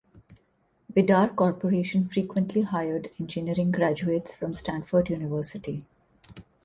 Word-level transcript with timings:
Vidar 0.95 1.35
Corporation 1.35 2.07
frequently 2.09 2.63
hired 2.63 3.11
engineering 3.19 3.69
graduates 3.69 4.33
from 4.33 4.55
Stanford 4.55 5.11
University. 5.11 5.85